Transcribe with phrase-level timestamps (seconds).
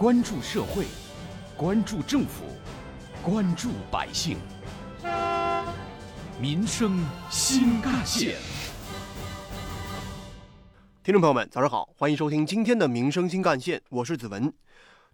[0.00, 0.86] 关注社会，
[1.58, 2.44] 关注政府，
[3.22, 4.38] 关注百姓，
[6.40, 8.38] 民生新干线。
[11.04, 14.50] 听众朋友们，早上好，欢迎收听今天的《民生新干线》，我是子文。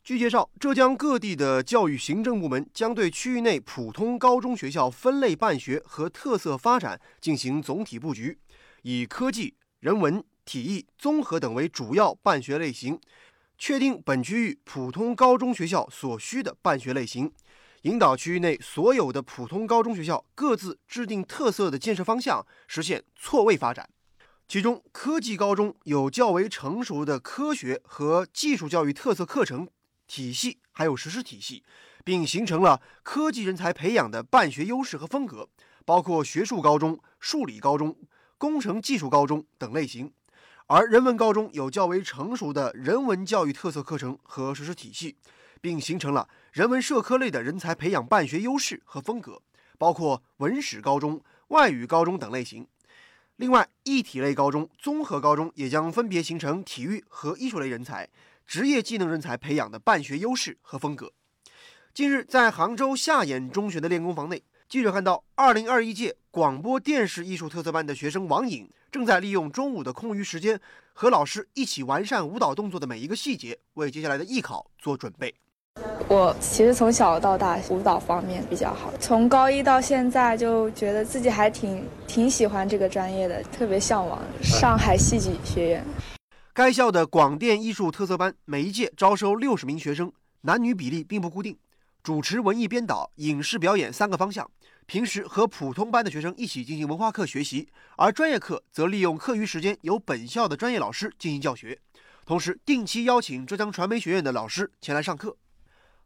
[0.05, 8.39] 据介绍，浙江各地的教育行政部门将对区域内普通高中学校分类办学和特色发展进行总体布局，
[8.83, 13.01] 以科技、人文、体育、综合等为主要办学类型，
[13.59, 17.33] 确定本区域普通高中学校所需的办学类型，
[17.83, 23.89] 引导区域内所有的普通高中学校各自制定特色的建设方向，实现错位发展。
[24.49, 29.69] 其中，科技高中有较为成熟的科学和技术教育特色课程。
[30.07, 31.65] 体系还有实施体系，
[32.05, 35.49] 并形成了科技人才培养的办学优势和风格，
[35.85, 37.97] 包括学术高中、数理高中、
[38.39, 40.11] 工程技术高中等类型；
[40.69, 45.17] 而人文高中有较为成熟的人文教育特色课程和实施体系，
[45.61, 49.41] 并形成了人文社科类的人才培养办学优势和风格，
[49.79, 52.67] 包括文史高中、外语高中等类型。
[53.37, 58.09] 另外，艺体类高中、综合高中也将分别形成体育和艺术类人才。
[58.45, 61.13] 职业技能人才培养的办学优势和风格。
[61.95, 70.61] 近日，在杭州下演中学的练功房内，记者看到二零二一届广播电视艺术特色班的学生王颖正在利用中午的空余时间，
[70.93, 75.33] 和老师一起完善舞蹈动作的每一个细节，为接下来的艺考做准备。
[76.09, 85.85] 我其实从小到大舞蹈方面比较好，从高一到现在就觉得自己还挺挺喜欢这个专业的，特别向往上海戏剧学院。
[86.53, 91.57] 该校的广电艺术特色班每一届招收六十名学生，男女比例并不固定，
[92.07, 94.49] 主持、文艺编导、影视表演三个方向。
[94.87, 101.81] 平时和普通班的学生一起进行文化课学习，而专业课则利用课余时间由本校的专业老师进行教学，
[102.25, 105.37] 同时定期邀请浙江传媒学院的老师前来上课。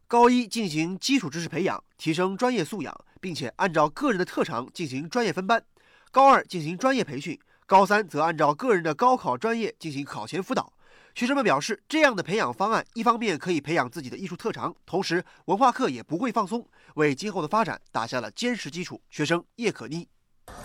[0.07, 5.63] 高一进行基础知识培养，提升专业素养，并且按照个人的特长进行专业分班。
[6.09, 7.39] 高二进行专业培训。
[7.67, 10.73] 高三则按照个人的高考专业进行考前辅导。
[11.13, 18.99] 学生们表示，这样的培养方案一方面可以培养自己的艺术特长，同时文化课也不会放松，为今后的发展打下了坚实基础。
[19.09, 20.07] 学生叶可妮：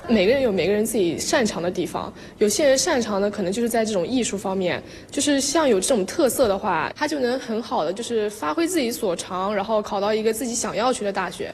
[0.09, 4.81] 每个人有每个人自己擅长的地方，有些人擅长的可能就是在这种艺术方面，
[5.11, 11.53] 就是像有这种特色的话，他就能很好的就是发挥自己所长，然后考到一个自己想要去的大学。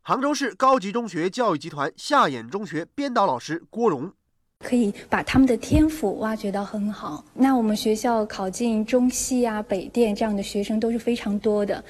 [0.00, 4.12] 杭州市高级中学教育集团夏衍中学编导老师郭荣。
[4.62, 7.24] 可以把他们的天赋挖掘到很好。
[7.34, 11.84] 那我们学校考进中戏啊、北电这样的学生都是非常多的。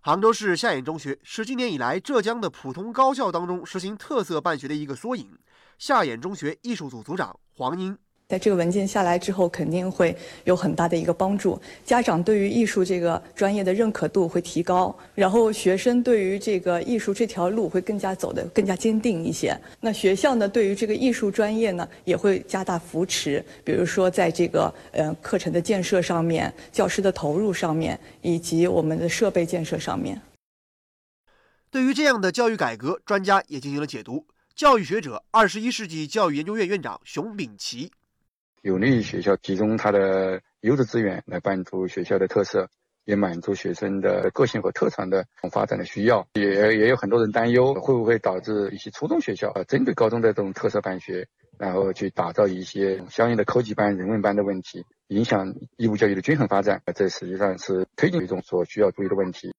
[0.00, 5.38] 杭州市夏衍中学是今年以来浙江的普通高校当中实行特色办学的一个缩影。
[5.78, 7.96] 夏衍中学艺术组组长黄英。
[8.38, 11.60] 这个文件下来之后，肯定会有很大的一个帮助。
[11.84, 19.58] 家长对于艺术这个专业的认可度会提高，然后学生对于这个艺术这条路会更加走得更加坚定一些。
[19.80, 23.44] 那学校呢，对于这个艺术专业呢，也会加大扶持。
[23.64, 30.20] 比如说，在这个呃课程的建设上面、教师的投入上面，以及我们的设备建设上面。
[31.70, 34.26] 对于这样的教育改革，专家也进行了解读。
[34.54, 37.90] 教育学者、二十一世纪教育研究院院长熊丙奇。
[38.64, 42.66] 有利于学校集中它的优质资源来帮助学校的特色，
[43.04, 46.26] 也满足学生的个性和特长的发展的需要。
[46.32, 56.80] 也也有很多人担忧，会不会导致一些初中学校啊，针对高中的这种特色办学，然后去打造一些相应的科技班、人文班的问题，影响义务教育的均衡发展。
[56.94, 59.54] 这实际上是推进一种所需要注意的问题。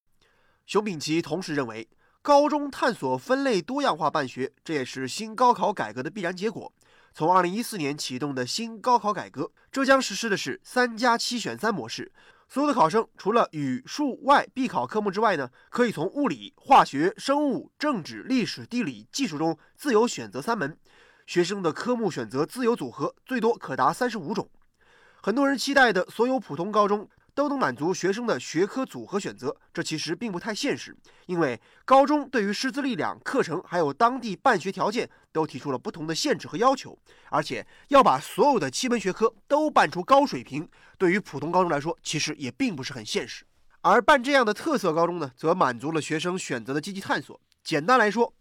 [0.66, 1.88] 熊丙奇同时认为，
[2.24, 6.74] 高中探索分类多样化办学，这也是新高考改革的必然结果。
[7.18, 12.12] 从二零一四年启动的新高考改革，浙江实施的是三加七选三模式。
[12.50, 20.78] 所有的考生除了语数外必考科目之外呢，可以从物理、化学、生物、政治、历史、地理、技术中自由选择三门。
[21.26, 24.50] 学生的科目选择自由组合最多可达三十五种。
[25.22, 27.08] 很多人期待的所有普通高中。
[27.34, 30.96] 都能满足学生的学科组合选择，这其实并不太现实，
[31.26, 36.98] 因为高中对于师资力量、课程还有当地办学条件都提出了不同的限制和要求，
[37.30, 40.66] 而且要把所有的七门学科都办出高水平，
[40.98, 43.44] 对于普通高中来说，其实也并不是很现实。
[43.82, 47.38] 而办这样的特色高中呢，则满足了学生选择的积极探索。
[47.66, 48.34] 简单来说，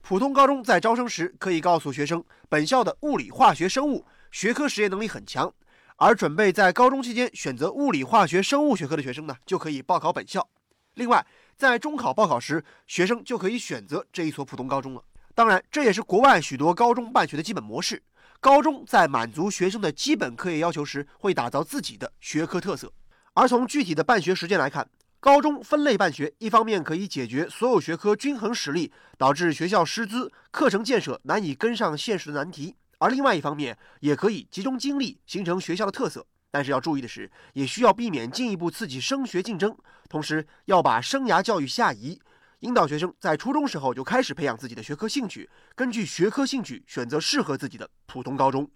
[0.00, 5.52] 普通高中在招生时可以告诉学生，本校的物理、化学、生物学科实验能力很强。
[5.96, 10.48] 而准备在高中期间选择物理、化学、生物学科的学生呢，就可以报考本校。
[10.94, 11.26] 另外，
[11.58, 15.02] 在中考报考时，学生就可以选择这一所普通高中了。
[15.38, 18.02] 当然，这也是国外许多高中办学的基本模式。
[18.40, 22.92] 高中在满足学生的基本课业要求时，会打造自己的学科特色。
[23.34, 24.90] 而从具体的办学实践来看，
[25.20, 36.26] 高中分类办学，一方面可以解决所有学科均衡实力导致学校师资、课程建设难以跟上现实的难题；而另外一方面，也可以集中精力形成学校的特色。
[36.50, 39.76] 但是要注意的是，也需要避免进一步刺激升学竞争，
[40.08, 42.18] 同时要把生涯教育下移，
[42.60, 48.68] 引导学生在初中时候就开始培养自己的学科兴趣，根据学科兴趣选择适合自己的普通高中。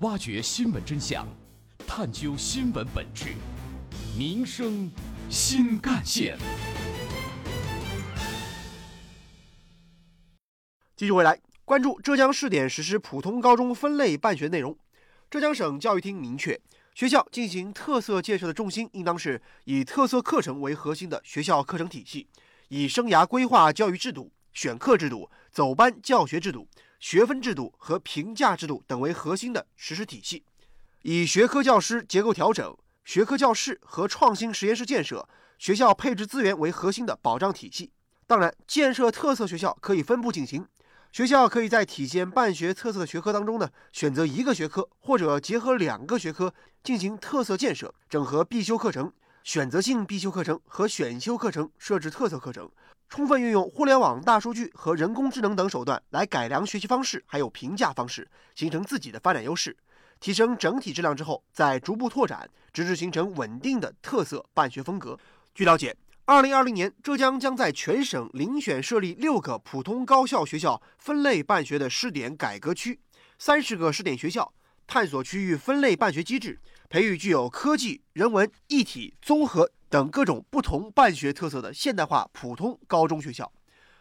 [0.00, 1.26] 挖掘新闻真相。
[1.84, 3.34] 探究新闻本质，
[4.16, 4.88] 民生
[5.28, 6.38] 新干线。
[10.94, 14.78] 继续回来，关注浙江试点实施普通高中分类办学内容。
[15.28, 16.60] 浙江省教育厅明确，
[16.98, 22.26] 学校进行特色建设的重心应当是以特色课程为核心的学校课程体系，
[22.70, 26.66] 以生涯规划教育制度、选课制度、走班教学制度、
[26.98, 30.42] 学分制度和评价制度等为核心的实施体系。
[31.02, 37.92] 以学科教师结构调整、学科教室和创新实验室建设、学校配置资源为核心的保障体系。
[38.26, 40.66] 当然，建设特色学校可以分步进行，
[41.10, 46.52] 学校可以在体现办学特色的学科当中呢，选择一个学科或者结合两个学科
[46.84, 49.12] 进行特色建设，整合必修课程、
[49.42, 52.70] 选择性必修课程和选修课程，设置特色课程，
[53.08, 59.76] 充分运用互联网、大数据和人工智能等手段来改良学习方式，还有评价方式，形成自己的发展优势。
[60.20, 65.18] 提升整体质量之后，再逐步拓展，直至形成稳定的特色办学风格。
[65.54, 65.96] 据了解，
[66.30, 73.00] 二零二零年，浙江将在全省遴选设立六个普通高校学校分类办学的试点改革区，
[73.38, 74.52] 三十个试点学校，
[74.86, 76.60] 探索区域分类办学机制，
[76.90, 83.50] 培育具有科技、人文、一体、综合等各种不同办学特色的现代化普通高中学校。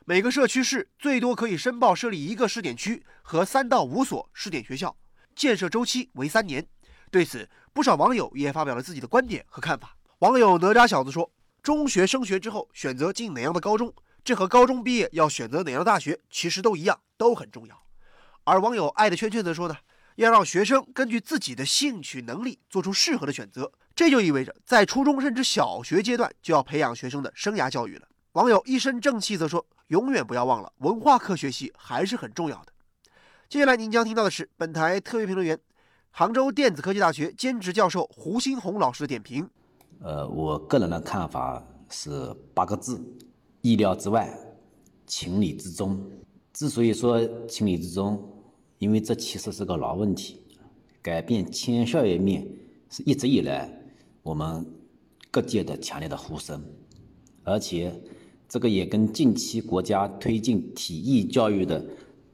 [0.03, 4.93] 每个社区市最多可以申报设立一个试点区和三到五所试点学校。
[5.33, 6.67] 建设周期为三年，
[7.09, 9.95] 对此不少网友也发表了自己的观点和看法。
[10.19, 11.31] 网友哪吒小子说
[11.67, 13.93] ：“中学升学之后选择进哪样的高中，
[14.23, 17.83] 这和高中毕业要选择哪样的大学其实都一样，都很重要。”
[18.45, 19.75] 而网友爱的圈圈则说呢
[20.15, 32.71] ：“要让学生根据自己的兴趣能力做出适合的选择，这就意味着在初中甚至小学阶段就要培养学生的生涯教育了。”网友一身正气则说：“永远不要忘了，文化课学习还是很重要的。”
[33.49, 35.59] 接下来您将听到的是本台特约评论员、
[36.11, 39.49] 杭州电子科技大学兼职教授胡新红老师的点评。
[39.99, 43.01] 呃，我个人的看法是八个字：
[43.61, 44.31] 意料之外，
[45.05, 45.99] 情理之中。
[46.53, 48.21] 之所以说情理之中，
[48.77, 50.41] 因为这其实是个老问题，
[51.01, 52.47] 改变迁校业面
[52.89, 53.71] 是一直以来
[54.23, 54.65] 我们
[55.29, 56.63] 各界的强烈的呼声，
[57.43, 57.93] 而且
[58.47, 61.83] 这个也跟近期国家推进体育教育的。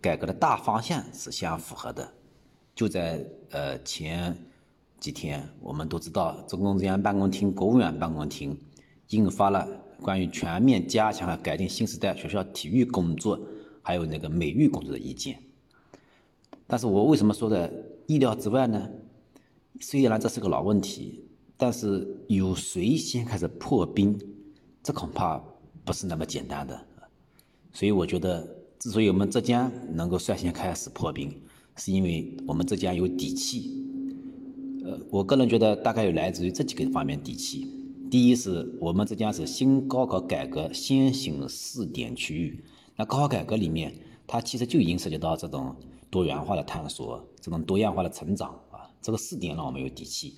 [0.03, 2.13] 改革的大方向是相符合的。
[2.75, 4.37] 就在呃前
[5.03, 8.57] 几天，我们都知道，中共中央办公厅、国务院办公厅
[9.09, 9.67] 印发了
[10.01, 13.37] 关于全面加强和改进新时代学校体育工作
[13.81, 15.37] 还有那个美育工作的意见。
[16.65, 17.69] 但是我为什么说的
[18.07, 18.89] 意料之外呢？
[19.81, 21.25] 虽然这是个老问题，
[21.57, 24.17] 但是有谁先开始破冰，
[24.81, 25.37] 这恐怕
[25.83, 26.79] 不是那么简单的。
[27.73, 28.47] 所以我觉得。
[28.79, 31.33] 之所以我们浙江能够率先开始破冰，
[31.77, 33.92] 是因为我们浙江有底气。
[34.85, 37.65] 呃，我个人觉得大概有来自于这几个方面底气。
[38.11, 42.63] 第一是我们浙江是新高考改革先行试点区域，
[42.97, 43.95] 那高考改革里面，
[44.27, 45.73] 它其实就已经涉及到这种
[46.09, 50.33] 多元化的探索，这种多样化的成长啊，这个试点让我们有底气。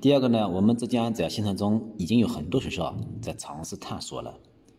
[0.00, 4.34] 第二个呢，我们浙江在县城中已经有很多学校在尝试探索了。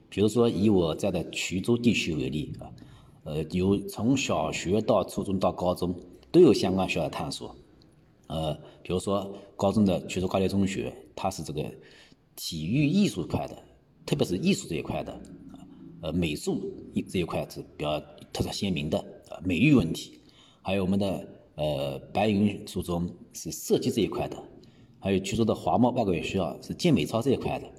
[0.09, 2.67] 比如说，以我在的衢州地区为例啊，
[3.23, 5.95] 呃，有从小学到初中到高中
[6.29, 7.55] 都有相关学校的探索，
[8.31, 11.69] 呃，比如说高中的衢州高级中学，它是这个
[12.33, 13.55] 体育艺术块的，
[14.05, 15.21] 特别是艺术这一块的，
[16.01, 16.61] 呃，美术
[16.93, 17.99] 一这一块是比较
[18.31, 18.97] 特色鲜明的
[19.29, 20.17] 啊，美育问题，
[20.61, 24.41] 还有我们的呃白云初中是设计这一块的，
[24.97, 27.69] 还有衢州的华贸外国语学校是健美操这一块的，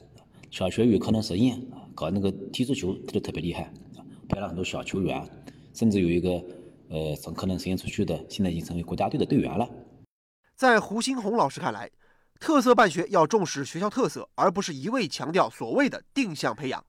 [0.51, 1.59] 小学有可能实验。
[1.95, 3.73] 搞那个踢足球，他就特别厉害，
[4.29, 5.23] 培养了很多小球员，
[5.75, 6.43] 甚至有一个
[6.89, 9.69] 呃从科能实验出去的，现在已经成为国家队的队员了。
[10.55, 11.91] 在胡新红老师看来，
[12.39, 16.85] 特色办学要重视学校特色，而不是一味强调所谓的定向培养。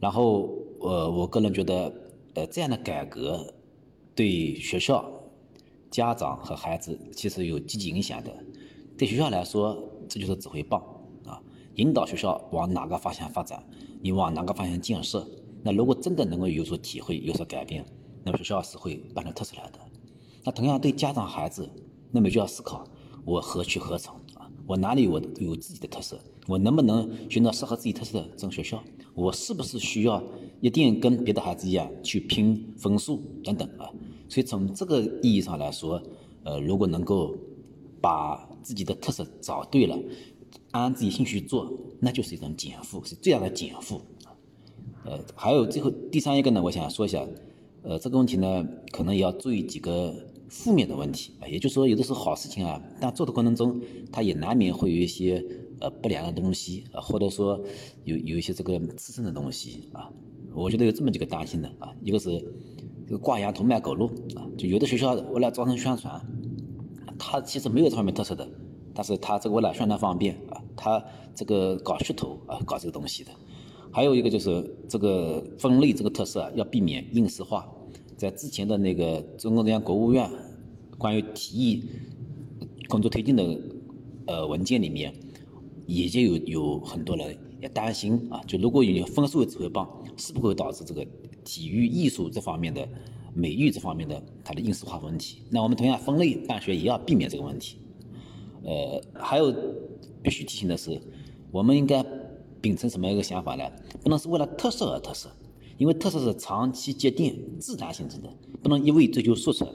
[0.00, 1.92] 然后呃，我个人觉得，
[2.34, 3.54] 呃，这样的改革
[4.14, 5.10] 对学校、
[5.90, 8.34] 家长和孩子其实有积极影响的。
[8.98, 10.80] 对学校来说，这就是指挥棒
[11.24, 11.40] 啊，
[11.76, 13.64] 引导学校往哪个方向发展。
[14.02, 15.26] 你往哪个方向建设？
[15.62, 17.84] 那如果真的能够有所体会、有所改变，
[18.22, 19.78] 那么学校是会办出特色来的。
[20.44, 21.68] 那同样对家长孩子，
[22.10, 22.86] 那么就要思考
[23.24, 24.50] 我何去何从啊？
[24.66, 26.18] 我哪里我有自己的特色？
[26.46, 28.82] 我能不能寻找适合自己特色的这种学校？
[29.14, 30.22] 我是不是需要
[30.60, 33.90] 一定跟别的孩子一样去拼分数等等啊？
[34.28, 36.02] 所以从这个意义上来说，
[36.42, 37.34] 呃，如果能够
[38.00, 39.98] 把自己的特色找对了，
[40.72, 44.00] 按自己兴趣做，那就是一种减负，是最大的减负。
[45.04, 47.26] 呃，还有最后第三一个呢，我想说一下，
[47.82, 50.14] 呃，这个问题呢，可能也要注意几个
[50.56, 53.80] 负面的问题啊，也就是说，有的时候好事情啊，但做的过程中，
[54.12, 55.44] 它也难免会有一些
[55.80, 57.60] 呃不良的东西啊，或者说
[58.04, 60.08] 有有一些这个刺身的东西啊，
[60.54, 62.30] 我觉得有这么几个担心的啊，一个是
[63.04, 64.06] 这个挂羊头卖狗肉
[64.36, 66.24] 啊，就有的学校为了招生宣传，
[67.18, 68.48] 他其实没有这方面特色的，
[68.94, 73.32] 但是他这个为了宣传方便啊，他这个搞噱头啊，搞这个东西的。
[73.90, 77.68] 还有一个就是这个分类这个特色，要避免应试化。
[78.16, 80.28] 在之前的那个中共中央国务院
[80.98, 81.84] 关于提议
[82.88, 83.60] 工作推进的
[84.26, 85.14] 呃文件里面，
[85.86, 91.06] 也就有有很多人也担心啊，就如果有分数指挥棒，是不会导致这个
[91.44, 92.88] 体育艺术这方面的
[93.34, 95.42] 美育这方面的它的应试化问题？
[95.50, 97.78] 那我们同样分类办学也要避免这个问题。
[98.64, 99.54] 呃，还有
[100.22, 101.00] 必须提醒的是，
[101.50, 102.04] 我们应该。
[102.64, 103.70] 秉承什么一个想法呢？
[104.02, 105.28] 不能是为了特色而特色，
[105.76, 108.28] 因为特色是长期积淀、自然形成的，
[108.62, 109.68] 不能一味追求速成。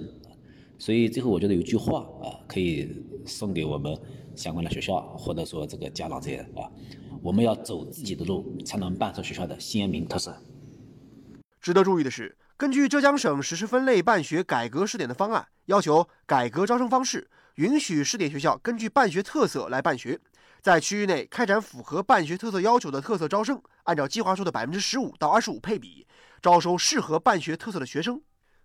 [0.78, 2.90] 所以最后我觉得有句话啊，可以
[3.26, 3.94] 送给我们
[4.34, 6.72] 相关的学校或者说这个家长这些啊，
[7.22, 10.34] 我们要走自己的路，才能办出学校的鲜明特色。
[11.60, 20.18] 值得注意的是，根据浙江省实施分类办学改革试点的方案，要求改革招生方式，允许试点学校根据办学特色来办学。
[20.62, 26.06] 在区域内开展符合办学特色要求的特色招生，按照计划书的百分之十五到二十五配比
[26.42, 28.22] 招收适合办学特色的学生。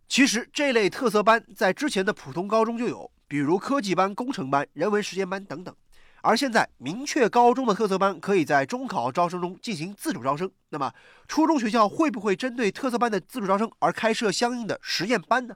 [0.08, 5.74] 其实这类特色班在之前的普通高中就有，比如科技班、工程班、人文实验班等等。
[6.20, 10.92] 而现在明确高中的特色班可以在中考招生中进行自主招生，那么
[11.28, 15.54] 初中学校会不会针对特色班的自主招生而开设相应的实验班呢？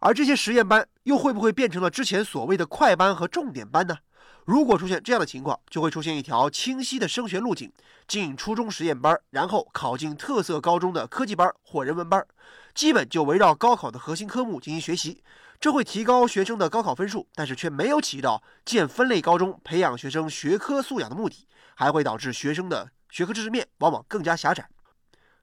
[0.00, 3.96] 而这些实验班又会不会变成了之前所谓的快班和重点班呢？
[4.44, 7.72] 如果出现这样的情况，就会出现一条清晰的升学路径：
[8.08, 12.26] 进初中实验班，然后考进特色高中的科技班或人文班，
[12.74, 15.22] 基本就围绕高考的核心科目进行学习。
[15.60, 24.66] 这会提高学生的高考分数，但是却没有起到建分类高中、培养学生学科素养的目的，还会导致学生的学科知识面往往更加狭窄。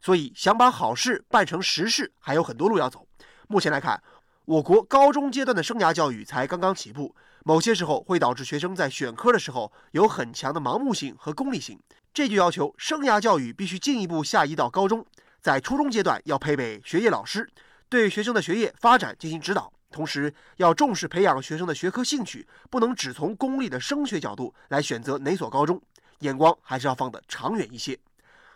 [0.02, 3.08] 所以，想把好事办成实事，还有很多路要走。
[3.48, 4.02] 目前来看，
[4.46, 7.16] 我国高中阶段的生涯教育才刚刚起步。
[7.48, 11.80] 某些时候会导致学生在选科的时候有很强的盲目性和功利性，
[12.14, 15.06] 这就要求生涯教育必须进一步下移到高中，
[15.40, 17.50] 在初中阶段要配备学业老师，
[17.88, 25.82] 对学生的学业发展进行指导，同时要重视培养学生的学科兴趣，不能只从功利的升学角度来选择哪所高中，
[26.20, 27.98] 眼光还是要放得长远一些。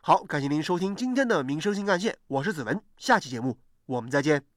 [0.02, 4.52] 好，感谢您收听今天的民生新干线，我是子文，下期节目我们再见。